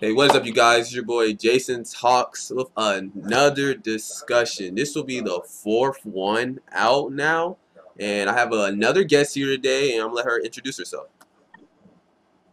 [0.00, 0.86] Hey, what is up, you guys?
[0.86, 4.74] It's your boy Jason Talks with another discussion.
[4.74, 7.58] This will be the fourth one out now,
[7.98, 11.08] and I have another guest here today, and I'm gonna let her introduce herself.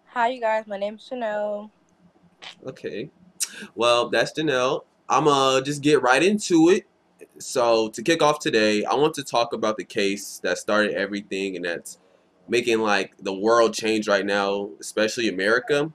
[0.07, 0.68] Hi, you guys.
[0.68, 1.71] My name's Chanel.
[2.66, 3.12] Okay,
[3.75, 4.84] well, that's Janelle.
[5.07, 6.86] I'm gonna just get right into it.
[7.38, 11.55] So, to kick off today, I want to talk about the case that started everything,
[11.55, 11.98] and that's
[12.50, 15.94] making like the world change right now, especially America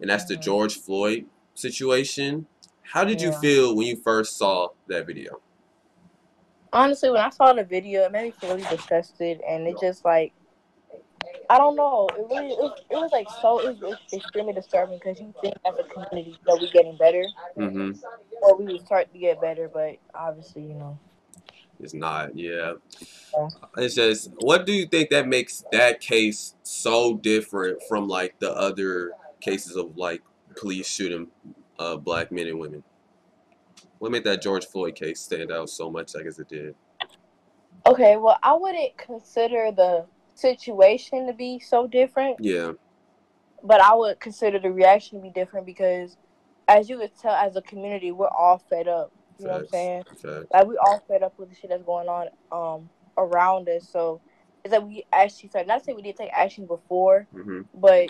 [0.00, 0.42] and that's the Mhm.
[0.42, 2.46] George Floyd situation.
[2.82, 5.40] How did you feel when you first saw that video?
[6.72, 10.04] Honestly, when I saw the video, it made me feel really disgusted, and it just
[10.04, 10.32] like
[11.48, 12.08] I don't know.
[12.16, 15.54] It really it was, it was like so it was extremely disturbing because you think
[15.64, 17.92] as a community that we're getting better hmm
[18.42, 20.98] or we would start to get better, but obviously, you know.
[21.80, 22.74] It's not, yeah.
[23.36, 23.48] Yeah.
[23.78, 28.52] It's just, what do you think that makes that case so different from like the
[28.52, 29.12] other
[29.46, 30.22] cases of like
[30.56, 31.28] police shooting
[31.78, 32.82] uh, black men and women?
[33.98, 36.74] What made that George Floyd case stand out so much, like as it did?
[37.86, 42.72] Okay, well, I wouldn't consider the situation to be so different, Yeah,
[43.62, 46.16] but I would consider the reaction to be different because,
[46.68, 49.12] as you could tell, as a community, we're all fed up.
[49.38, 50.04] You know what I'm saying?
[50.22, 50.46] facts.
[50.52, 52.88] like we all fed up with the shit that's going on um
[53.18, 53.88] around us.
[53.90, 54.20] So
[54.64, 58.08] it's like we actually started not to say we didn't take action before, hmm but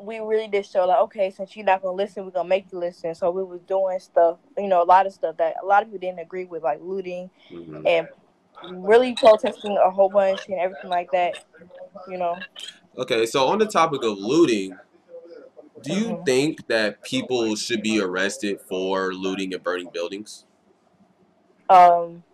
[0.00, 2.78] we really did show like, okay, since you're not gonna listen, we're gonna make you
[2.78, 3.14] listen.
[3.14, 5.88] So we was doing stuff, you know, a lot of stuff that a lot of
[5.88, 8.08] people didn't agree with, like looting hmm and
[8.62, 11.44] really protesting a whole bunch and everything like that.
[12.08, 12.38] You know.
[12.98, 14.76] Okay, so on the topic of looting,
[15.82, 16.24] do you Mhm.
[16.26, 20.44] think that people should be arrested for looting and burning buildings?
[21.68, 22.24] Um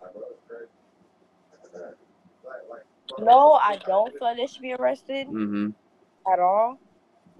[3.19, 5.27] no, I don't feel they should be arrested.
[5.27, 5.69] Mm-hmm.
[6.31, 6.79] at all.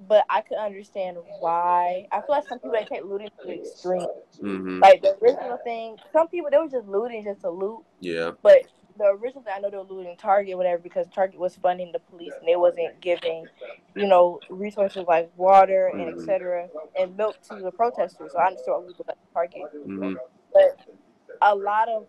[0.07, 2.07] But I could understand why.
[2.11, 4.07] I feel like some people they take looting to the extreme.
[4.41, 4.79] Mm-hmm.
[4.79, 7.83] Like the original thing, some people they were just looting just to loot.
[7.99, 8.31] Yeah.
[8.43, 11.91] But the original thing I know they were looting Target, whatever, because Target was funding
[11.91, 13.45] the police and they wasn't giving,
[13.95, 16.19] you know, resources like water and Mhm.
[16.19, 16.69] etc.
[16.99, 18.31] and milk to the protesters.
[18.33, 19.61] So I understand why we go back to Target.
[19.87, 20.13] Mm-hmm.
[20.53, 20.79] But
[21.41, 22.07] a lot of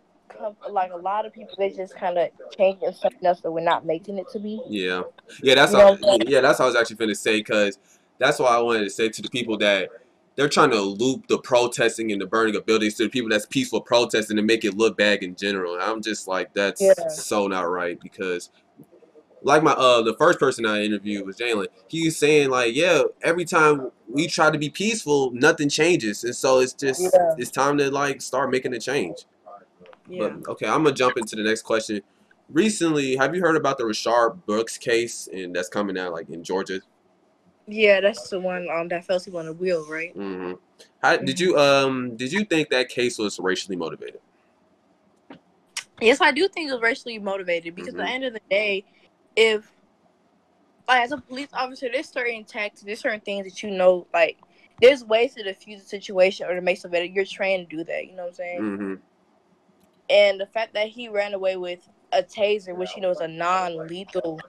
[0.71, 3.85] like a lot of people they just kind of changing something else that we're not
[3.87, 4.61] making it to be.
[4.69, 5.03] Yeah.
[5.43, 5.55] Yeah.
[5.57, 6.41] That's You all, yeah.
[6.41, 7.79] That's what I was actually going to say because
[8.19, 9.89] that's why I wanted to say to the people that
[10.37, 13.47] they're trying to loop the protesting and the burning of buildings to the people that's
[13.47, 15.75] peaceful protesting and make it look bad in general.
[15.75, 16.93] And I'm just like that's Yeah.
[17.09, 18.51] so not right because.
[19.41, 21.69] Like my uh the first person I interviewed was Jalen.
[21.87, 26.35] He was saying like, yeah, every time we try to be peaceful, nothing changes, and
[26.35, 27.35] so it's just Yeah.
[27.39, 29.27] it's time to like start making a change.
[30.09, 30.29] Yeah.
[30.29, 32.03] But okay, I'm gonna jump into the next question.
[32.51, 36.43] Recently, have you heard about the Rayshard Brooks case and that's coming out like in
[36.43, 36.81] Georgia?
[37.67, 40.13] Yeah, that's the one um that fell asleep on the wheel, right?
[40.15, 40.55] hmm
[41.03, 44.21] How did you um did you think that case was racially motivated?
[46.01, 48.01] Yes, I do think it was racially motivated because Mhm.
[48.01, 48.85] at the end of the day,
[49.37, 49.71] if
[50.87, 54.39] like as a police officer, there's certain tactics, there's certain things that you know, like
[54.81, 57.05] there's ways to diffuse the situation or to make it better.
[57.05, 58.07] You're trained to do that.
[58.07, 58.99] You know what I'm saying?
[60.11, 63.29] And the fact that he ran away with a taser, which you know is a
[63.29, 64.41] non-lethal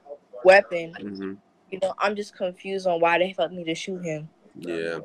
[0.43, 1.33] weapon, hmm
[1.71, 4.27] you know, I'm just confused on why they felt me to shoot him.
[4.55, 4.99] Yeah.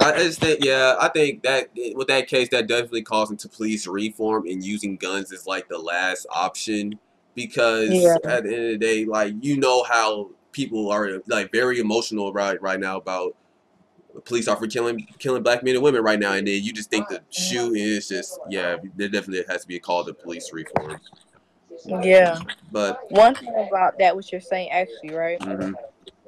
[0.00, 3.86] I just think yeah, I think that with that case that definitely calls into police
[3.86, 6.98] reform and using guns is like the last option
[7.34, 8.16] because Yeah.
[8.24, 12.32] at the end of the day, like you know how people are like very emotional
[12.32, 13.36] right right now about
[14.20, 17.08] police officer killing killing black men and women right now and then you just think
[17.08, 21.00] the shoe is just yeah, there definitely has to be a call to police reform.
[21.86, 22.38] Yeah.
[22.70, 25.40] But One thing about that, what you're saying, actually, right?
[25.40, 25.74] mhm,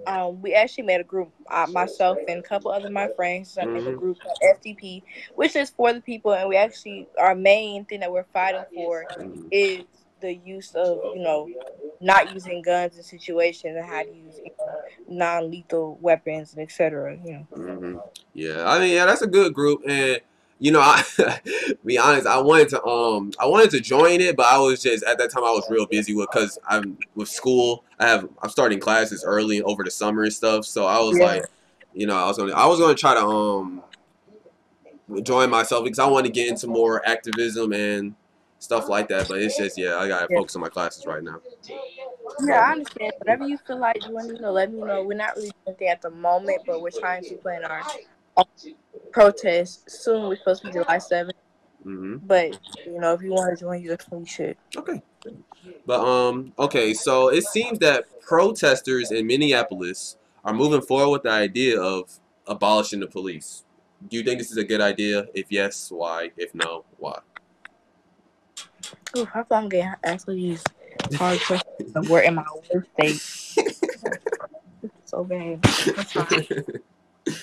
[0.06, 3.56] um, we actually made a group, uh, myself and a couple other my friends.
[3.61, 5.03] I made a group called FTP,
[5.34, 9.06] which is for the people, and we actually our main thing that we're fighting for
[9.17, 9.49] mhm.
[9.50, 9.85] is
[10.25, 11.49] the use of you know
[12.00, 14.79] not using guns in situations and how to use you know,
[15.09, 17.17] non-lethal weapons and etc.
[17.25, 17.47] You know.
[17.55, 17.99] hmm
[18.32, 20.21] Yeah, I mean, yeah, that's a good group, and
[20.59, 21.03] you know, I
[21.85, 25.05] be honest, I wanted to um, I wanted to join it, but I was just
[25.05, 27.85] at that time I was real busy with because I'm with school.
[27.99, 31.26] I have I'm starting classes early over the summer and stuff, so I was Yeah.
[31.26, 31.44] like,
[31.93, 33.82] you know, I was gonna I was gonna try to um
[35.23, 38.15] join myself because I want to get into more activism and
[38.64, 40.38] stuff like that, but it's just yeah, I gotta Yeah.
[40.38, 41.40] focus on my classes right now.
[42.40, 43.12] Yeah, I understand.
[43.19, 45.05] Whatever you feel like doing, you know, let me know.
[45.05, 47.82] We're not really doing anything at the moment, but we're trying to plan our
[49.12, 50.28] protest soon.
[50.28, 51.32] We're supposed to be July 7th.
[51.82, 54.56] hmm But you know, if you want to join, you definitely should.
[54.76, 55.02] Okay.
[55.87, 61.31] But um okay, so it seems that protesters in Minneapolis are moving forward with the
[61.31, 63.64] idea of abolishing the police.
[64.08, 65.26] Do you think this is a good idea?
[65.34, 66.31] If yes, why?
[66.37, 67.20] If no, why?
[69.15, 70.63] I thought I'm getting asked these
[71.15, 72.09] hard questions.
[72.09, 73.95] We're in my worst state.
[75.05, 75.65] so bad.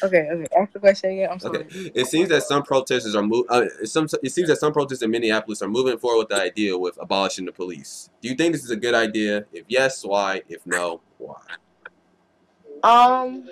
[0.04, 0.46] Okay, okay.
[0.56, 1.30] Ask the question again.
[1.32, 1.60] I'm sorry.
[1.62, 1.92] Okay.
[1.96, 3.46] It seems that some protesters are moving.
[3.50, 4.06] Uh, some.
[4.22, 7.46] It seems that some protesters in Minneapolis are moving forward with the idea with abolishing
[7.46, 8.10] the police.
[8.22, 9.46] Do you think this is a good idea?
[9.52, 10.44] If yes, why?
[10.48, 11.36] If no, why?
[12.84, 13.48] Um,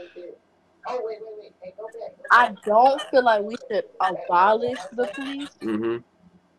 [2.32, 5.98] I don't feel like we should abolish the police, Mm-hmm.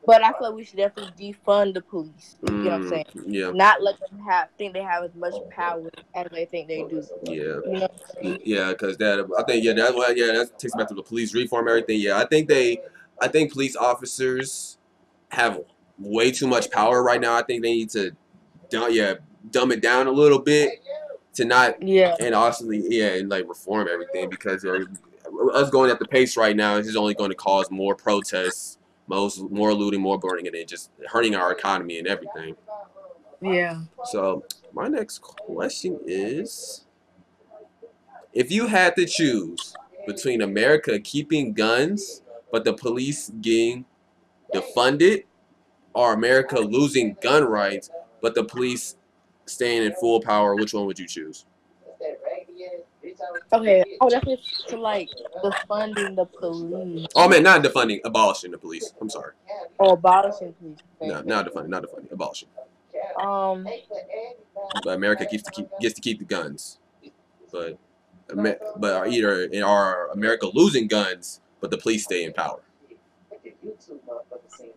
[0.07, 2.37] But I feel like we should definitely defund the police.
[2.49, 3.05] You know what I'm saying?
[3.15, 3.51] Mm, Yeah.
[3.53, 7.03] Not let them have think they have as much power as they think they do.
[7.25, 7.35] Yeah.
[7.35, 7.89] You know
[8.23, 8.39] saying?
[8.45, 11.35] Yeah, because that I think yeah that well, yeah that takes back to the police
[11.35, 12.01] reform everything.
[12.01, 12.81] Yeah, I think they
[13.21, 14.79] I think police officers
[15.31, 15.61] have
[15.99, 17.35] way too much power right now.
[17.37, 18.13] I think they need to
[18.71, 19.15] dumb yeah
[19.51, 20.83] dumb it down a little bit
[21.35, 22.17] to not Yeah.
[22.21, 24.81] and also yeah and like reform everything because uh,
[25.53, 28.79] us going at the pace right now is just only going to cause more protests,
[29.11, 32.55] most more looting, more burning, and it just hurting our economy and everything.
[33.43, 33.83] Yeah.
[34.05, 36.87] So my next question is
[38.33, 39.75] if you had to choose
[40.07, 42.23] between America keeping guns
[42.53, 43.85] but the police getting
[44.55, 45.25] defunded
[45.93, 47.91] or America losing gun rights
[48.23, 48.97] but the police
[49.47, 51.47] staying in full power, which one would you choose?
[53.53, 53.85] Okay.
[54.01, 55.09] Oh, definitely to like
[55.43, 58.93] defunding the police Oh man, not defunding, abolishing the police.
[59.01, 59.33] I'm sorry.
[59.79, 60.79] or abolishing police.
[61.03, 62.49] No, not defunding, not defunding, abolishing.
[63.21, 63.67] Um.
[64.85, 66.79] But America keeps to keep gets to keep the guns.
[67.53, 67.79] But
[68.79, 72.61] but are either in are America losing guns but the police stay in power.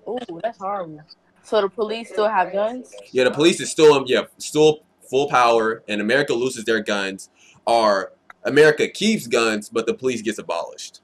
[0.07, 1.01] Ooh, that's horrible.
[1.44, 2.94] So the police still have guns?
[3.12, 7.30] Yeah, the police is still yeah still full power, and America loses their guns.
[7.66, 8.13] Or
[8.45, 11.01] America keeps guns, but the police gets abolished.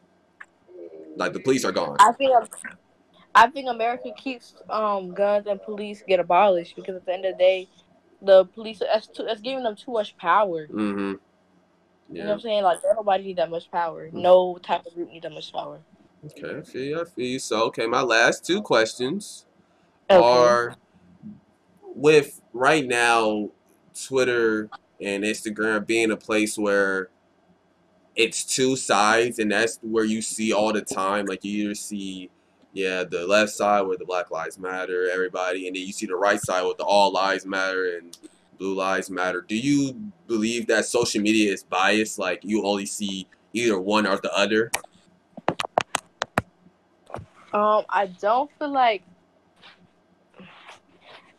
[1.15, 1.97] Like the police are gone.
[1.99, 2.31] I think
[3.35, 7.33] I think America keeps um guns and police get abolished because at the end of
[7.33, 7.67] the day,
[8.21, 10.67] the police that's too, that's giving them too much power.
[10.67, 11.13] Mm-hmm.
[12.11, 12.63] You know what I'm saying?
[12.63, 14.09] Like nobody need that much power.
[14.11, 15.79] No type of group need that much power.
[16.25, 17.01] Okay, I feel you.
[17.01, 17.39] I feel you.
[17.39, 19.45] So okay, my last two questions
[20.09, 20.25] Okay.
[20.25, 20.75] are
[21.83, 23.49] with right now
[24.07, 24.69] Twitter
[24.99, 27.09] and Instagram being a place where
[28.19, 32.29] it's two sides and that's where you see all the time like you either see
[32.73, 36.13] yeah the left side where the black lives matter everybody and then you see the
[36.13, 38.17] right side with the all lives matter and
[38.57, 39.93] blue lives matter do you
[40.27, 44.69] believe that social media is biased like you only see either one or the other
[47.51, 49.01] Um, I don't feel like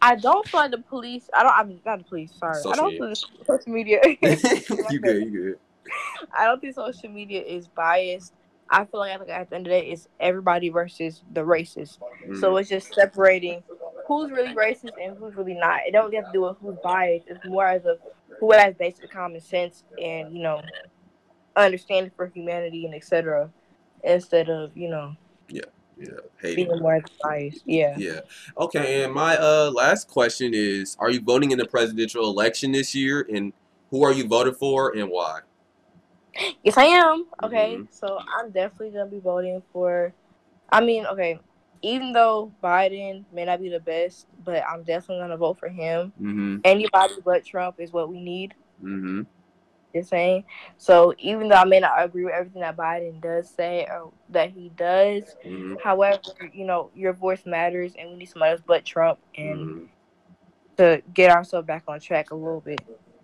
[0.02, 1.30] I don't feel like the police.
[1.32, 1.52] I don't.
[1.52, 2.32] I mean, not the police.
[2.32, 2.98] Sorry, I don't media.
[2.98, 4.00] feel the social media.
[4.90, 5.58] you good you good
[6.38, 8.32] I don't think social media is biased.
[8.70, 11.98] I feel like, at the end of the day, it's everybody versus the racist.
[12.40, 13.64] So Mm, it's just separating
[14.06, 15.80] who's really racist and who's really not.
[15.86, 17.26] It don't have to do with who's biased.
[17.28, 17.98] It's more as of
[18.38, 20.62] who has basic common sense and you know
[21.56, 23.50] understanding for humanity and etc.
[24.04, 25.14] Instead of you know
[25.48, 25.62] yeah
[26.40, 27.62] hating being more biased.
[27.66, 27.96] Yeah.
[27.98, 28.20] Yeah.
[28.58, 32.94] Okay, and my uh last question is are you voting in the presidential election this
[32.94, 33.52] year and
[33.90, 35.40] who are you voting for and why?
[36.62, 37.26] Yes, I am.
[37.42, 37.88] Okay, Mhm.
[37.90, 40.12] so I'm definitely gonna be voting for.
[40.70, 41.38] I mean, okay,
[41.82, 46.12] even though Biden may not be the best, but I'm definitely gonna vote for him.
[46.20, 46.60] Mhm.
[46.64, 48.54] Anybody but Trump is what we need.
[48.82, 49.26] Mhm.
[49.92, 50.44] Just saying.
[50.78, 54.50] So even though I may not agree with everything that Biden does say or that
[54.50, 55.80] he does, Mhm.
[55.80, 56.20] however,
[56.52, 59.88] you know your voice matters, and we need somebody else but Trump and mhm.
[60.76, 62.80] to get ourselves back on track a little bit.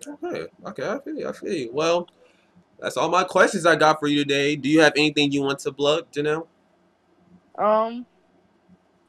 [0.06, 0.46] Okay.
[0.66, 1.28] Okay, I feel you.
[1.28, 1.70] I feel you.
[1.72, 2.08] Well,
[2.78, 4.56] that's all my questions I got for you today.
[4.56, 6.46] Do you have anything you want to plug, Janelle?
[7.58, 8.06] Um,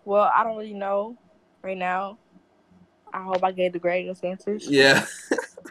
[0.05, 1.17] well, I don't really know
[1.62, 2.17] right now.
[3.13, 4.67] I hope I gave the greatest answers.
[4.69, 5.05] Yeah.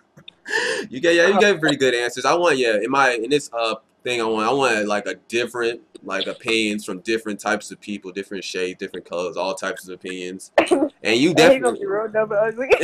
[0.88, 2.24] you get yeah, you gave pretty good answers.
[2.24, 5.14] I want yeah, in my in this uh thing I want I want like a
[5.28, 9.94] different like opinions from different types of people, different shades, different colors, all types of
[9.94, 10.52] opinions.
[11.02, 12.68] And you he gonna definitely be real dumb ugly.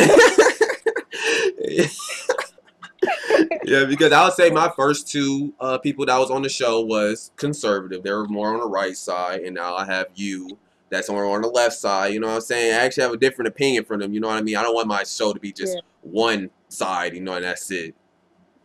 [3.65, 6.81] yeah, because I would say my first two uh, people that was on the show
[6.81, 8.03] was conservative.
[8.03, 10.59] They were more on the right side, and now I have you
[10.91, 12.13] that's more on the left side.
[12.13, 12.75] You know what I'm saying?
[12.75, 14.13] I actually have a different opinion from them.
[14.13, 14.57] You know what I mean?
[14.57, 15.81] I don't want my show to be just Yeah.
[16.03, 17.15] one side.
[17.15, 17.95] You know, and that's it.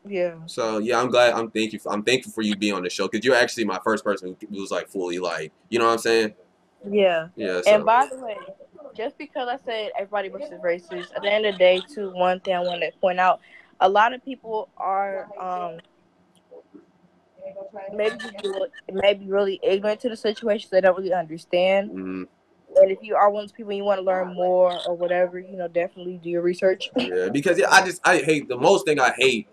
[0.06, 0.36] yeah.
[0.46, 1.34] So yeah, I'm glad.
[1.34, 1.80] I'm thank you.
[1.86, 4.62] I'm thankful for you being on the show because you're actually my first person who
[4.62, 6.34] was like fully like, you know what I'm saying?
[6.89, 7.27] Yeah.
[7.36, 7.62] Yeah.
[7.62, 7.72] So.
[7.75, 8.38] And by the way,
[8.96, 12.39] just because I said everybody versus racist, at the end of the day, too, one
[12.39, 13.42] thing I want to point out,
[13.79, 15.77] a lot of people are um
[17.93, 18.17] maybe
[18.91, 20.69] maybe really ignorant to the situation.
[20.72, 21.91] They don't really understand.
[21.91, 22.24] hmm
[22.81, 24.96] And if you are one of those people and you want to learn more or
[24.96, 26.89] whatever, you know, definitely do your research.
[26.98, 29.48] Yeah, because yeah, I just I hate the most thing I hate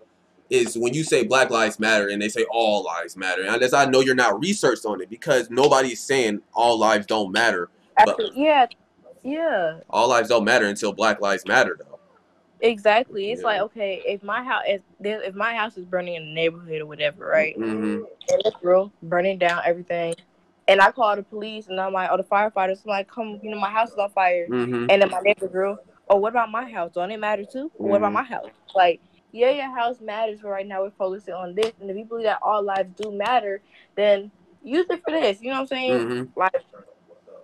[0.49, 3.41] is when you say Black Lives Matter and they say all lives matter.
[3.41, 7.31] And unless I know you're not researched on it because nobody's saying all lives don't
[7.31, 7.69] matter.
[7.97, 8.67] After, yeah,
[9.23, 11.94] yeah, All lives don't matter until Black Lives Matter though.
[12.61, 13.31] Exactly.
[13.31, 13.47] It's Yeah.
[13.47, 16.85] like okay, if my house if, if my house is burning in the neighborhood or
[16.85, 17.55] whatever, right?
[17.55, 20.15] hmm And it's real, burning down everything.
[20.67, 22.83] And I call the police and I'm like, oh, the firefighters.
[22.85, 24.49] I'm like, come, you know, my house is on fire.
[24.49, 25.77] hmm And then my neighbor grew,
[26.09, 26.91] oh, what about my house?
[26.93, 27.71] Don't it matter too?
[27.77, 28.13] Or what about Mhm.
[28.13, 28.49] my house?
[28.75, 31.73] Like, yeah, your house matters, but right now we're focusing on this.
[31.79, 33.61] And if you believe that all lives do matter,
[33.95, 34.31] then
[34.61, 35.41] use it for this.
[35.41, 36.03] You know what I'm saying?
[36.07, 36.53] hmm Like,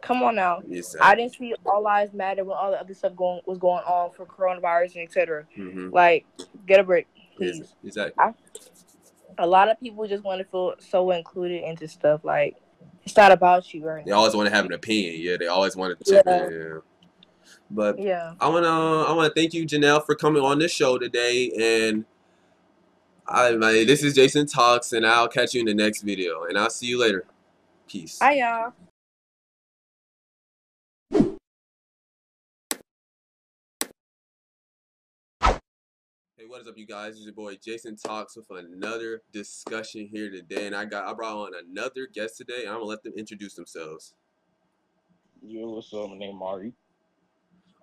[0.02, 0.62] come on now.
[0.68, 3.84] Yes, I didn't see all lives matter when all the other stuff going was going
[3.84, 5.46] on for coronavirus and etc.
[5.56, 6.26] hmm Like,
[6.66, 7.60] get a break, please.
[7.60, 8.26] Yes, exactly.
[9.38, 12.24] A lot of people just want to feel so included into stuff.
[12.24, 12.58] Like,
[13.04, 15.16] it's not about you or They always want to have an opinion.
[15.18, 16.46] Yeah, they always want to chip Yeah.
[16.46, 16.52] in.
[16.52, 16.78] Yeah.
[17.70, 18.34] But yeah.
[18.40, 18.68] I wanna
[19.04, 21.52] I wanna thank you, Janelle, for coming on this show today.
[21.58, 22.06] And
[23.28, 26.44] I my, this is Jason Talks, and I'll catch you in the next video.
[26.44, 27.26] And I'll see you later.
[27.88, 28.20] Peace.
[28.22, 28.74] Hi, y'all.
[36.52, 37.16] What is up, you guys?
[37.16, 41.38] It's your boy Jason Talks with another discussion here today, and I got I brought
[41.38, 42.64] on another guest today.
[42.64, 44.16] And I'm gonna let them introduce themselves.
[45.42, 46.10] Yo, what's up?
[46.10, 46.74] My name Mari.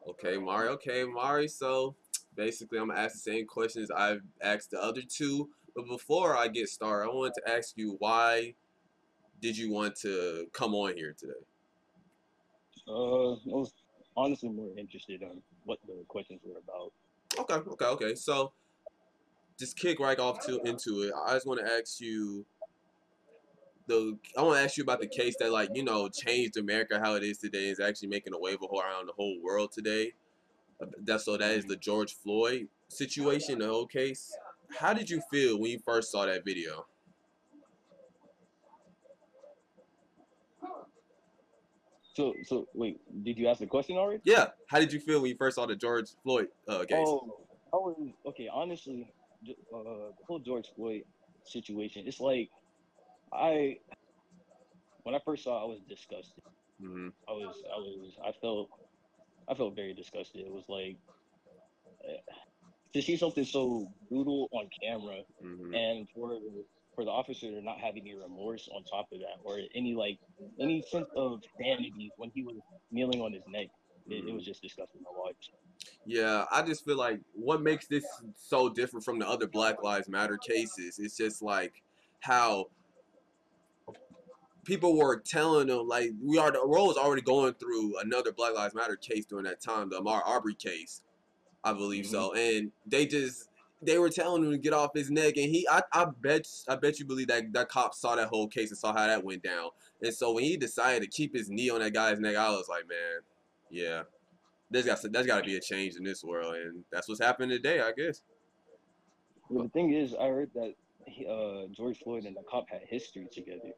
[0.06, 0.68] Okay, Mari.
[0.68, 1.48] Okay, Mari.
[1.48, 1.96] So
[2.36, 5.48] basically, I'm gonna ask the same questions I've asked the other two.
[5.74, 8.52] But before I get started, I wanted to ask you why
[9.40, 11.32] did you want to come on here today?
[12.86, 13.72] Uh, I was
[14.14, 16.92] honestly more interested in what the questions were about.
[17.38, 18.14] Okay, okay, okay.
[18.14, 18.52] So
[19.58, 21.12] just kick right off to into it.
[21.26, 22.44] I just want to ask you
[23.86, 27.00] the I want to ask you about the case that like you know changed America
[27.00, 30.12] how it is today is actually making a wave around the whole world today.
[30.80, 34.36] Uh, That's so that is the George Floyd situation, the whole case.
[34.78, 36.86] How did you feel when you first saw that video?
[42.18, 44.20] So, so wait, did you ask the question already?
[44.24, 46.96] Yeah, how did you feel when you first saw the George Floyd uh, case?
[46.98, 47.96] Oh, I was
[48.26, 48.48] okay.
[48.52, 49.14] Honestly,
[49.48, 51.02] uh, the whole George Floyd
[51.44, 52.08] situation.
[52.08, 52.50] It's like
[53.32, 53.76] I,
[55.04, 56.42] when I first saw, it, I was disgusted.
[56.80, 58.68] hmm I was, I was, I felt,
[59.48, 60.40] I felt very disgusted.
[60.40, 60.96] It was like
[62.04, 62.32] eh,
[62.94, 66.32] to see something so brutal on camera hmm and for
[66.98, 70.18] for the officer to not have any remorse on top of that or any like
[70.60, 72.56] any sense of sanity when he was
[72.90, 73.68] kneeling on his neck.
[74.08, 75.52] It, it was just disgusting to watch.
[76.04, 80.08] Yeah, I just feel like what makes this so different from the other Black Lives
[80.08, 81.84] Matter cases is just like
[82.18, 82.66] how
[84.64, 88.56] people were telling them like we are the world was already going through another Black
[88.56, 91.02] Lives Matter case during that time, the Ahmaud Arbery case,
[91.62, 92.12] I believe mm-hmm.
[92.12, 93.50] so, and they just
[93.82, 96.76] they were telling him to get off his neck, and he I, I bet I
[96.76, 99.42] bet you believe that that cop saw that whole case and saw how that went
[99.42, 99.70] down,
[100.02, 102.68] and so when he decided to keep his knee on that guy's neck, I was
[102.68, 103.20] like, man,
[103.70, 104.02] yeah,
[104.70, 107.20] there's got to, there's got to be a change in this world, and that's what's
[107.20, 108.22] happening today, I guess.
[109.50, 110.74] but the thing is i heard that
[111.06, 113.72] he, uh george floyd and the cop had history together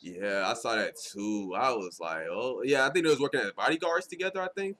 [0.00, 1.54] Yeah, I saw that too.
[1.56, 4.42] I was like, oh yeah, I think they was working as bodyguards together.
[4.42, 4.76] I think,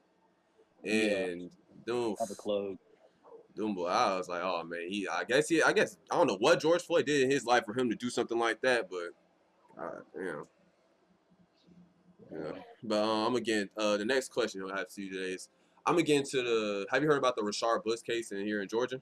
[0.82, 1.26] Yeah.
[1.26, 1.50] and
[1.86, 2.76] dude, at the club
[3.54, 5.08] dude, boy, I was like, oh man, he.
[5.08, 5.62] I guess he.
[5.62, 7.96] I guess I don't know what George Floyd did in his life for him to
[7.96, 10.44] do something like that, but, uh, damn.
[12.32, 13.68] Yeah, but um, I'm again.
[13.76, 15.48] Uh, the next question I have to you today is,
[15.86, 16.86] I'm again to the.
[16.90, 19.00] Have you heard about the Rayshard Bush case in here in Georgia?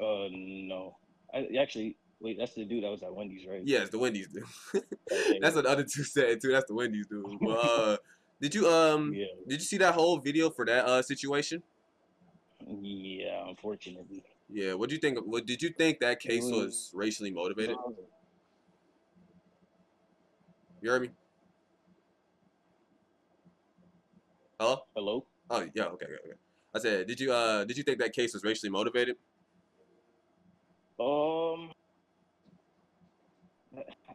[0.00, 0.96] uh no
[1.32, 4.44] i actually wait that's the dude that was at wendy's right Yes, the Wendy's dude.
[5.40, 6.50] That's what the other two said too.
[6.52, 7.24] That's the Wendy's dude.
[7.40, 7.96] But, uh,
[8.40, 11.62] did you um yeah did you see that whole video for that uh situation?
[12.66, 14.74] Yeah unfortunately Yeah.
[14.74, 15.18] What do you think?
[15.24, 17.76] What did you think that case was- racially motivated?
[20.82, 21.10] You heard me?
[24.60, 24.82] Hello?
[24.94, 25.84] hello Oh yeah.
[25.94, 26.06] Okay.
[26.06, 26.20] Okay.
[26.24, 26.38] okay.
[26.74, 29.16] I said, did you uh did you think that case was racially motivated?
[31.00, 31.72] Um,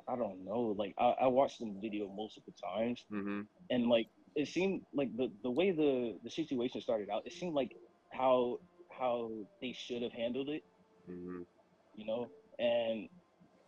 [0.07, 0.75] I don't know.
[0.77, 3.41] Like I, I watched the video multiple times, Mm-hmm.
[3.73, 7.53] and like it seemed like the the way the the situation started out, it seemed
[7.55, 7.71] like
[8.11, 8.59] how
[8.91, 10.63] how they should have handled it,
[11.09, 11.43] Mm-hmm.
[11.93, 12.31] you know.
[12.59, 13.09] And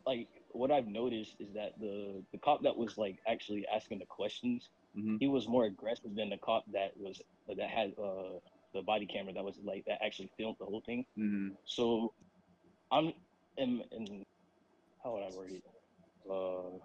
[0.05, 4.05] like what I've noticed is that the the cop that was like actually asking the
[4.07, 5.19] questions, Mhm.
[5.19, 8.39] he was more aggressive than the cop that was that had uh
[8.74, 11.05] the body camera that was like that actually filmed the whole thing.
[11.17, 11.55] Mm-hmm.
[11.65, 12.13] So
[12.91, 13.13] I'm
[13.57, 14.24] and, and
[15.03, 15.63] how would I word it?
[16.29, 16.79] Uh,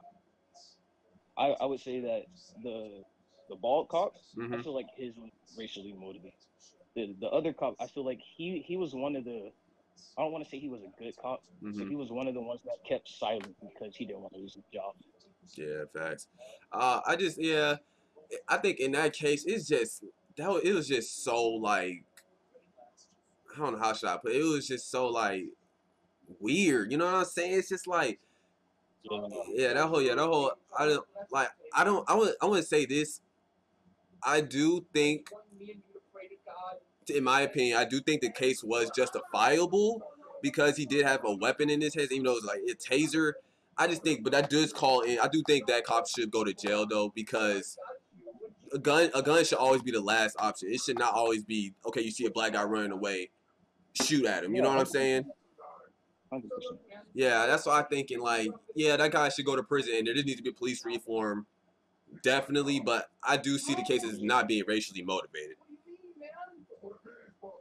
[1.37, 2.27] I I would say that
[2.63, 3.05] the
[3.49, 4.15] the bald cop,
[4.53, 4.63] I Mhm.
[4.63, 6.35] feel like his was racially motivated.
[6.97, 9.53] The the other cop, I feel like he he was one of the.
[10.19, 11.89] I don't want to say he was a good cop, but Mhm.
[11.91, 14.55] he was one of the ones that kept silent because he didn't want to lose
[14.55, 14.95] his job.
[15.55, 16.29] Yeah, facts.
[16.73, 17.77] Uh, I just yeah,
[18.49, 20.05] I think in that case it's just
[20.37, 22.03] that was, it was just so like
[23.55, 24.41] I don't know how should I put it.
[24.41, 25.45] It was just so like
[26.41, 26.91] weird.
[26.91, 27.59] You know what I'm saying?
[27.59, 28.21] It's just like
[29.03, 29.29] Yeah.
[29.53, 32.63] yeah, that whole yeah, that whole I don't like I don't I would I want
[32.63, 33.21] to say this.
[34.23, 35.31] I do think
[37.11, 40.03] in my opinion, I do think the case was justifiable
[40.43, 42.75] because he did have a weapon in his hands, even though it was like a
[42.75, 43.33] taser.
[43.79, 45.19] I just think, but that does call in.
[45.19, 47.77] I do think that cop should go to jail though because
[48.73, 50.71] a gun, a gun should always be the last option.
[50.73, 52.01] It should not always be okay.
[52.01, 53.31] You see a black guy running away,
[53.93, 54.55] shoot at him.
[54.55, 55.25] You know what I'm saying?
[57.15, 58.21] Yeah, that's what I'm thinking.
[58.21, 61.47] Like, yeah, that guy should go to prison, there just needs to be police reform,
[62.23, 62.81] definitely.
[62.81, 65.57] But I do see the case as not being racially motivated.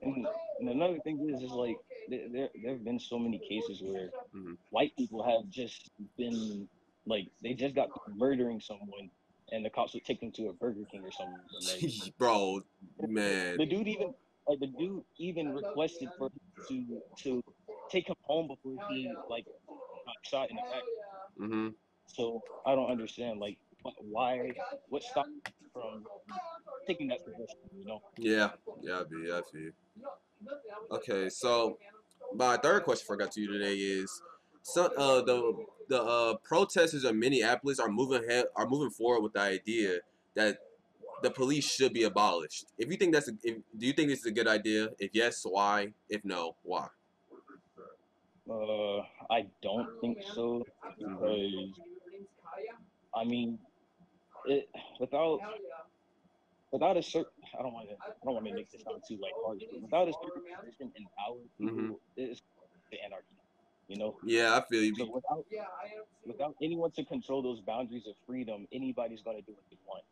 [0.06, 0.28] And,
[0.60, 4.12] and another thing is, is like there there there have been so many cases where
[4.36, 4.58] Mhm.
[4.72, 6.70] white people have just been
[7.08, 9.12] like they just got murdering someone,
[9.52, 11.40] and the cops would take them to a Burger King or something.
[11.66, 11.82] Like,
[12.20, 12.64] Bro,
[13.10, 13.58] man.
[13.58, 14.14] the dude even
[14.48, 16.30] like the dude even requested for
[16.70, 17.44] to to
[17.92, 19.46] take him home before he like
[20.06, 20.84] got shot in the back.
[21.38, 21.70] hmm
[22.08, 23.58] So I don't understand like
[24.10, 24.52] why
[24.90, 25.30] what stopped
[25.74, 26.04] from
[26.88, 27.58] taking that position.
[27.78, 28.02] You know.
[28.18, 28.52] Yeah,
[28.82, 29.72] yeah, I be, I feel.
[30.92, 31.78] Okay, so
[32.34, 34.22] my third question for I got to you today is,
[34.62, 35.54] so uh the
[35.90, 40.00] the uh protesters in Minneapolis are moving ahead, are moving forward with the idea
[40.36, 40.58] that
[41.22, 42.66] the police should be abolished.
[42.78, 44.90] If you think that's a, if, do you think this is a good idea?
[45.00, 45.94] If yes, why?
[46.10, 46.88] If no, why?
[48.50, 50.64] Uh, I don't think so
[51.00, 51.70] because
[53.16, 53.58] I mean,
[54.48, 55.40] it without
[56.72, 59.18] without a certain I don't want to I don't want to make this sound too
[59.22, 62.00] like harsh, without a certain person in power, people Mhm.
[62.18, 62.42] it's
[62.92, 63.26] the anarchy,
[63.88, 64.18] you know.
[64.24, 64.96] Yeah, I feel you.
[64.96, 65.46] So without
[66.26, 70.04] without anyone to control those boundaries of freedom, anybody's gonna do what they want.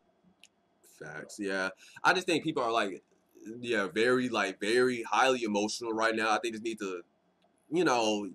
[0.98, 1.36] Facts.
[1.38, 1.70] Yeah,
[2.02, 3.02] I just think people are like,
[3.60, 6.30] yeah, very like very highly emotional right now.
[6.30, 7.02] I think just need to,
[7.70, 8.30] you know,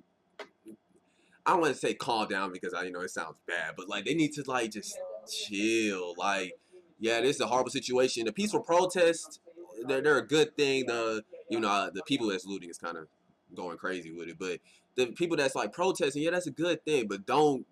[1.46, 3.88] I don't want to say calm down because I you know it sounds bad, but
[3.90, 6.14] like they need to like just chill.
[6.18, 6.54] Like,
[7.00, 8.26] yeah, this is a horrible situation.
[8.26, 9.40] The peaceful protest,
[9.88, 10.86] they're they're a good thing.
[10.86, 13.08] The you know the people that's looting is kind of
[13.56, 14.60] going crazy with it, but
[14.96, 17.08] the people that's like protesting, yeah, that's a good thing.
[17.08, 17.66] But don't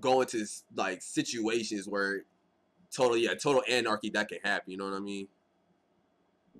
[0.00, 0.44] go into
[0.76, 2.24] like situations where
[2.90, 5.26] total yeah total anarchy that can happen you know what i mean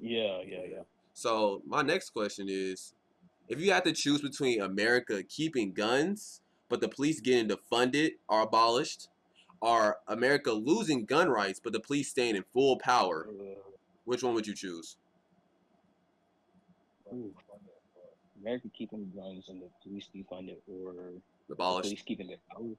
[0.01, 0.83] Yeah, yeah, yeah.
[1.13, 2.95] so my next question is
[3.49, 8.43] if you had to choose between america keeping guns but the police getting defunded or
[8.43, 9.09] abolished
[9.65, 13.29] or america losing gun rights but the police staying in full power?
[14.05, 14.97] Which one would you choose?
[17.13, 17.33] Ooh.
[18.43, 20.93] America keeping guns and the police defunded, or
[21.49, 22.77] the police keeping their power.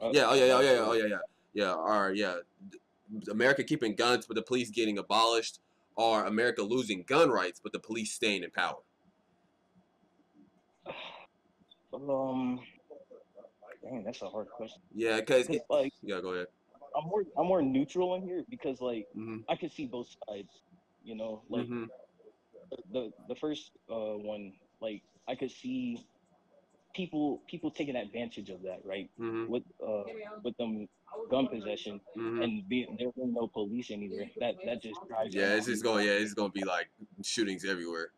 [0.00, 1.18] Uh, yeah oh yeah oh yeah yeah, oh yeah yeah.
[1.52, 2.36] Yeah or yeah.
[3.30, 5.60] America keeping guns but the police getting abolished.
[5.96, 8.82] Or america losing gun rights but the police staying in power?
[11.94, 12.58] Um,
[13.84, 14.82] dang, that's a hard question.
[14.94, 16.46] yeah because 'Cause, like, yeah go ahead
[16.96, 20.62] I'm more, I'm more neutral in here because, like, hmm I could see both sides.
[21.02, 21.84] You know, like hmm
[22.92, 26.06] the the first uh one, like I could see
[26.94, 29.10] people people taking advantage of that, right?
[29.18, 30.04] hmm With uh
[30.42, 30.88] with them
[31.30, 34.26] gun possession hmm and being there being no police anywhere.
[34.40, 36.06] That that just drives Yeah, it's just going.
[36.06, 36.88] Yeah, it's going to be like
[37.22, 38.12] shootings everywhere.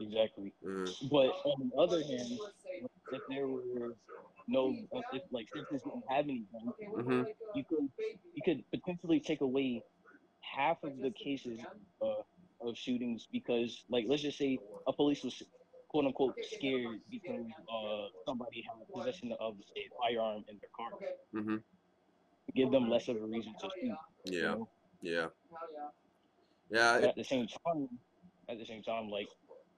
[0.00, 0.52] Exactly.
[0.62, 1.10] Mhm.
[1.10, 2.38] But on the other hand,
[3.10, 3.94] if there were
[4.48, 4.74] no,
[5.12, 7.26] if like citizens didn't have any guns, Mhm.
[7.54, 7.88] you could
[8.34, 9.82] you could potentially take away
[10.40, 11.60] half of the cases
[12.02, 12.22] uh,
[12.60, 15.42] of shootings because, like, let's just say a police was
[15.88, 20.92] quote unquote scared because uh, somebody had possession of a firearm in their car.
[21.34, 21.62] Mhm.
[22.54, 23.96] Give them less of a reason to shoot.
[24.24, 24.54] you Yeah.
[24.54, 24.68] know?
[25.00, 25.28] Yeah.
[26.70, 26.98] Yeah.
[26.98, 27.88] it- at the same time,
[28.48, 29.28] at the same time, like,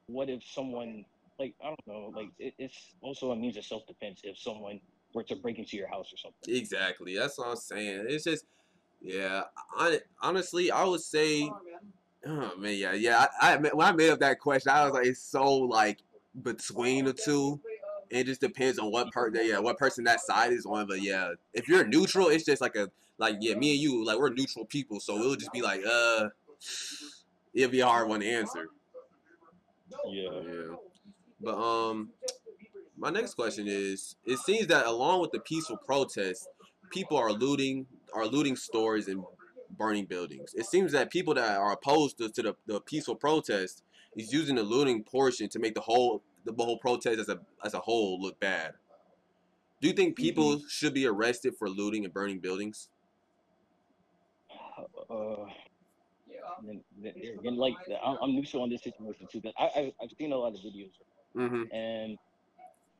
[0.09, 1.05] what if someone,
[1.39, 4.81] like, I don't know, like, it, it's also a means of self defense if someone
[5.15, 6.55] were to break into your house or something.
[6.55, 7.17] Exactly.
[7.17, 8.07] That's what I'm saying.
[8.09, 8.45] It's just.
[9.01, 9.45] Yeah.
[9.77, 11.51] I, honestly, I would say.
[12.27, 12.77] Oh man.
[12.77, 12.93] Yeah.
[12.95, 13.27] Yeah.
[13.41, 15.99] I, I when I made up that question, I was like, it's so like
[16.43, 17.61] between the two.
[18.11, 19.37] It just depends on what part.
[19.41, 19.59] Yeah.
[19.61, 20.87] What person that side is on.
[20.89, 24.19] But yeah, if you're neutral, it's just like a like yeah, me and you like
[24.19, 26.29] we're neutral people, so it'll just be like uh,
[27.53, 28.69] it'll be a hard one to answer.
[30.07, 30.31] Yeah.
[30.47, 30.77] Yeah.
[31.41, 32.11] But um
[32.99, 36.49] my next question is: It seems that along with the peaceful protests,
[36.91, 39.23] people are looting are looting stores and
[39.77, 40.55] burning buildings.
[40.55, 43.83] It seems that people that are opposed to, to the, the peaceful protest
[44.17, 47.75] is using the looting portion to make the whole the whole protest as a as
[47.75, 48.73] a whole look bad.
[49.81, 50.69] Do you think people mm -hmm.
[50.69, 52.91] should be arrested for looting and burning buildings?
[55.11, 55.47] Uh,
[56.67, 56.81] and,
[57.45, 60.55] and like I'm new on this situation too, but I, I have seen a lot
[60.55, 60.93] of videos,
[61.37, 61.75] mm-hmm.
[61.75, 62.19] and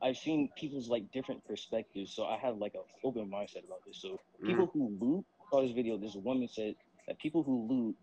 [0.01, 2.13] I've seen people's like different perspectives.
[2.13, 3.97] So I have like an open mindset about this.
[4.01, 4.47] So mm-hmm.
[4.47, 5.97] people who loot, saw this video.
[5.97, 6.75] This woman said
[7.07, 7.95] that people who loot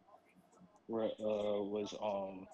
[0.89, 2.47] were uh, was um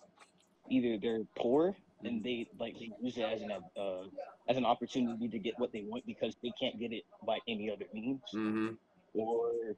[0.70, 4.04] either they're poor and they like they use it as an uh,
[4.48, 7.70] as an opportunity to get what they want because they can't get it by any
[7.70, 8.70] other means, mm-hmm.
[9.14, 9.76] or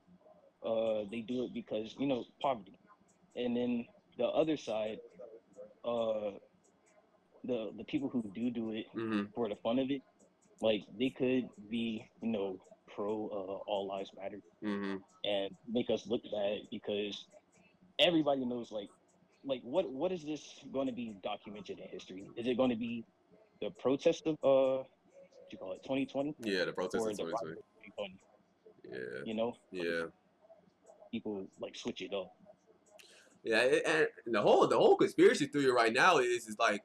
[0.64, 2.72] uh, they do it because you know poverty
[3.36, 3.86] and then
[4.18, 4.98] the other side,
[5.84, 6.30] uh,
[7.44, 9.24] the the people who do do it mm-hmm.
[9.34, 10.02] for the fun of it,
[10.60, 12.58] like they could be, you know,
[12.94, 14.96] pro uh, all lives matter mm-hmm.
[15.24, 17.24] and make us look bad because
[17.98, 18.88] everybody knows, like,
[19.44, 22.28] like what what is this going to be documented in history?
[22.36, 23.04] Is it going to be
[23.60, 26.34] the protest of uh, what you call it, 2020?
[26.40, 28.16] Yeah, the protest of 2020.
[28.90, 28.98] Yeah.
[29.24, 29.54] You know.
[29.70, 30.04] Yeah.
[31.10, 32.32] People like switch it up.
[33.44, 36.82] Yeah, and the whole the whole conspiracy theory right now is is like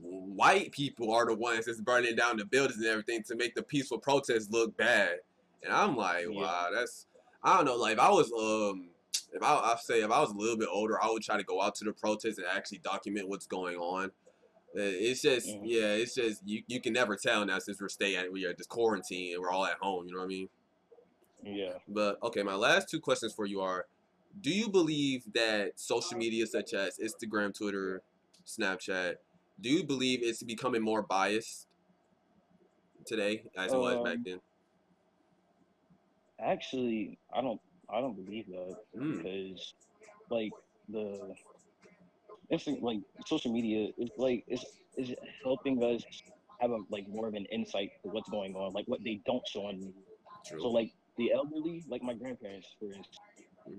[0.00, 3.62] white people are the ones that's burning down the buildings and everything to make the
[3.62, 5.16] peaceful protests look bad.
[5.64, 6.40] And I'm like, yeah.
[6.40, 7.06] wow, that's
[7.42, 7.76] I don't know.
[7.76, 8.90] Like if I was um
[9.32, 11.42] if I I say if I was a little bit older, I would try to
[11.42, 14.06] go out to the protests and actually document what's going on.
[14.72, 15.64] Uh, it's just mm-hmm.
[15.64, 18.68] yeah, it's just you you can never tell now since we're staying we are just
[18.68, 20.06] quarantine and we're all at home.
[20.06, 20.48] You know what I mean?
[21.42, 21.72] Yeah.
[21.88, 23.86] But okay, my last two questions for you are
[24.40, 28.02] do you believe that social media such as Instagram, Twitter,
[28.46, 29.14] Snapchat,
[29.60, 31.66] do you believe it's becoming more biased
[33.06, 34.40] today as it um, was back um, then?
[36.40, 37.60] Actually, I don't.
[37.92, 39.16] I don't believe that mm.
[39.16, 39.74] because,
[40.30, 40.52] like
[40.88, 41.34] the,
[42.50, 44.64] instant like social media is like is
[44.96, 46.02] is helping us
[46.60, 49.46] have a like more of an insight to what's going on, like what they don't
[49.46, 49.92] show on media.
[50.44, 53.18] So like the elderly, like my grandparents, for instance.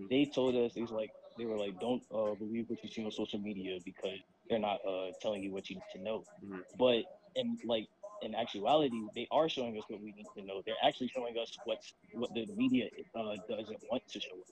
[0.10, 3.12] They told us it's like they were like, don't uh, believe what you see on
[3.12, 6.24] social media because they're not uh, telling you what you need to know.
[6.44, 6.60] Mm-hmm.
[6.78, 7.04] But
[7.36, 7.88] in like
[8.22, 10.62] in actuality, they are showing us what we need to know.
[10.66, 14.52] They're actually showing us what's what the media uh, doesn't want to show us.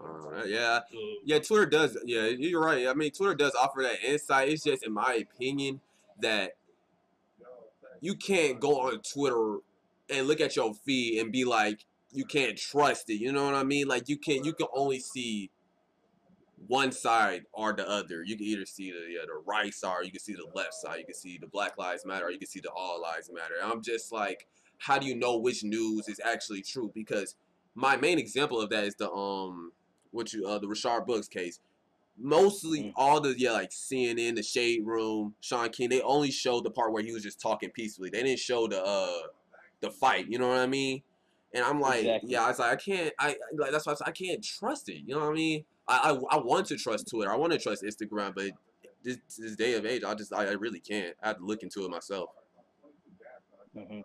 [0.00, 0.80] Uh, yeah,
[1.24, 1.38] yeah.
[1.38, 1.96] Twitter does.
[2.04, 2.86] Yeah, you're right.
[2.86, 4.48] I mean, Twitter does offer that insight.
[4.48, 5.80] It's just, in my opinion,
[6.20, 6.52] that
[8.00, 9.58] you can't go on Twitter
[10.08, 13.14] and look at your feed and be like, you can't trust it.
[13.14, 13.88] You know what I mean?
[13.88, 15.50] Like you can't you can only see
[16.66, 18.22] one side or the other.
[18.22, 20.98] You can either see the yeah, the right side, you can see the left side,
[20.98, 23.54] you can see the Black Lives Matter, or you can see the All Lives Matter.
[23.62, 24.46] And I'm just like,
[24.78, 26.90] how do you know which news is actually true?
[26.94, 27.36] Because
[27.74, 29.72] my main example of that is the um,
[30.10, 31.60] what you uh, the Rayshard Brooks case.
[32.18, 32.92] Mostly mm.
[32.96, 36.92] all the yeah like CNN, the Shade Room, Shaun King, they only showed the part
[36.92, 38.10] where he was just talking peacefully.
[38.10, 39.28] They didn't show the uh
[39.80, 40.26] the fight.
[40.28, 41.02] You know what I mean?
[41.54, 42.30] And I'm like, exactly.
[42.30, 44.88] yeah, I was like, I can't, I like that's why I, said, I can't trust
[44.88, 45.02] it.
[45.06, 45.64] You know what I mean?
[45.86, 48.52] I, I, I want to trust Twitter, I want to trust Instagram, but
[49.02, 51.14] this this day of age, I just I, I really can't.
[51.22, 52.30] I have to look into it myself.
[53.76, 54.00] Mm-hmm.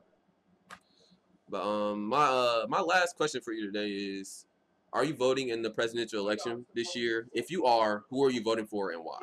[1.50, 4.46] But um, my uh, my last question for you today is:
[4.94, 7.28] Are you voting in the presidential election this year?
[7.34, 9.20] If you are, who are you voting for and why?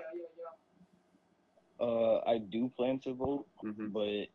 [1.80, 3.88] Uh, I do plan to vote, mm-hmm.
[3.88, 4.28] but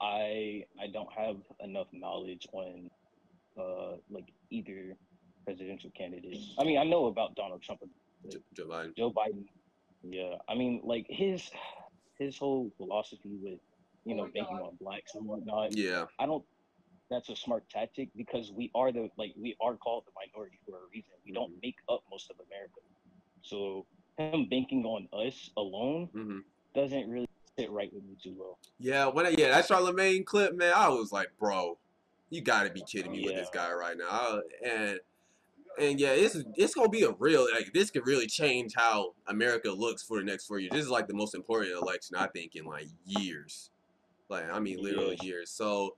[0.00, 2.90] I I don't have enough knowledge on
[3.58, 4.96] uh, like either
[5.44, 6.38] presidential candidate.
[6.58, 7.80] I mean, I know about Donald Trump,
[8.54, 8.96] Joe Biden.
[8.96, 9.44] Joe Biden.
[10.02, 11.50] Yeah, I mean, like his
[12.18, 13.58] his whole philosophy with
[14.04, 15.76] you know banking on blacks and whatnot.
[15.76, 16.44] Yeah, I don't.
[17.10, 20.76] That's a smart tactic because we are the like we are called the minority for
[20.76, 21.12] a reason.
[21.24, 21.60] We don't mm-hmm.
[21.62, 22.80] make up most of America,
[23.42, 23.86] so
[24.18, 26.38] him banking on us alone mm-hmm.
[26.74, 28.58] doesn't really sit right with me too well.
[28.78, 31.78] Yeah, when I, yeah that Charlemagne clip, man, I was like, bro,
[32.30, 33.26] you got to be kidding me yeah.
[33.26, 34.40] with this guy right now.
[34.64, 35.00] And
[35.78, 39.70] and yeah, it's it's gonna be a real like this could really change how America
[39.70, 40.72] looks for the next four years.
[40.72, 43.70] This is like the most important election I think in like years,
[44.28, 45.22] like I mean literal yeah.
[45.22, 45.50] years.
[45.50, 45.96] So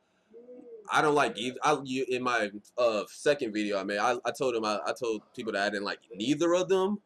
[0.90, 1.58] I don't like either.
[1.62, 5.22] I in my uh second video I made, I, I told him I, I told
[5.34, 6.98] people that I didn't like neither of them,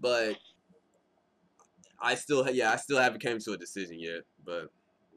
[0.00, 0.36] but
[2.00, 4.22] I still yeah I still haven't came to a decision yet.
[4.44, 4.70] But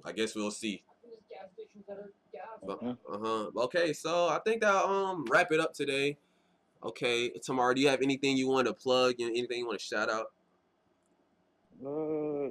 [0.03, 0.83] I guess we'll see
[2.35, 3.23] gas stations that are gas.
[3.23, 3.63] Uh huh.
[3.65, 6.17] Okay, so I think I'll um wrap it up today.
[6.83, 9.15] Okay, Tamara, do you have anything you want to plug?
[9.19, 10.31] Anything you want to shout out?
[11.85, 12.49] Uh,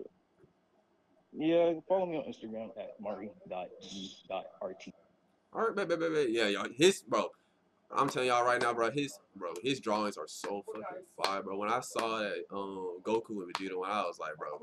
[1.37, 4.93] Yeah, follow me on Instagram at mari.g.rt.
[5.53, 6.31] All right, bet, bet, bet, bet.
[6.31, 6.67] Yeah, y'all.
[6.77, 7.29] His bro.
[7.97, 8.91] I'm telling y'all right now, bro.
[8.91, 10.83] His bro, his drawings are so fucking
[11.23, 11.57] fire, bro.
[11.57, 14.59] When I saw that um Goku and Vegeta one, I was like, bro,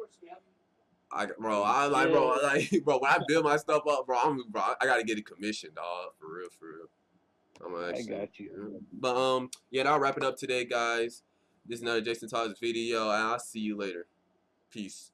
[1.13, 2.99] I bro, I like, bro, like, bro.
[2.99, 4.61] When I build my stuff up, bro, I'm bro.
[4.79, 6.11] I gotta get a commission, dog.
[6.19, 6.87] For real, for real.
[7.63, 8.81] I'm gonna I got you.
[8.93, 11.23] But um, yeah, that'll wrap it up today, guys.
[11.65, 14.07] This is another Jason Talks video, and I'll see you later.
[14.71, 15.11] Peace.